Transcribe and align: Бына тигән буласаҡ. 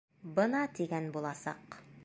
Бына 0.39 0.61
тигән 0.79 1.11
буласаҡ. 1.19 1.81